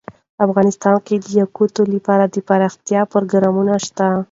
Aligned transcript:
افغانستان 0.45 0.95
کې 1.05 1.15
د 1.19 1.25
یاقوت 1.39 1.73
لپاره 1.95 2.23
دپرمختیا 2.35 3.01
پروګرامونه 3.13 3.73
شته. 3.85 4.07